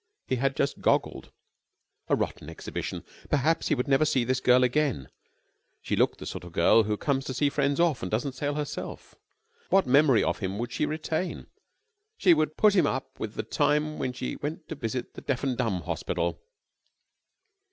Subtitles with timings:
[0.25, 1.31] He had just goggled.
[2.07, 3.03] A rotten exhibition!
[3.29, 5.09] Perhaps he would never see this girl again.
[5.79, 8.55] She looked the sort of girl who comes to see friends off and doesn't sail
[8.55, 9.13] herself.
[9.65, 11.45] And what memory of him would she retain?
[12.17, 15.43] She would mix him up with the time when she went to visit the deaf
[15.43, 16.41] and dumb hospital.